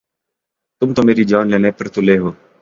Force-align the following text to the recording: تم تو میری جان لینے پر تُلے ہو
تم 0.81 0.89
تو 0.95 1.01
میری 1.07 1.23
جان 1.31 1.45
لینے 1.51 1.71
پر 1.77 1.85
تُلے 1.93 2.15
ہو 2.21 2.29